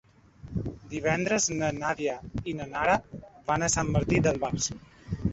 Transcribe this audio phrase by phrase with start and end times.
[0.93, 2.15] Divendres na Nàdia
[2.51, 2.95] i na Nara
[3.51, 4.71] van a Sant Martí d'Albars.